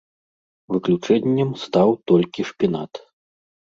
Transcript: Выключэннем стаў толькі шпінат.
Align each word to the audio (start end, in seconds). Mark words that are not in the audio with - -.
Выключэннем 0.75 1.49
стаў 1.65 1.89
толькі 2.13 2.41
шпінат. 2.51 2.91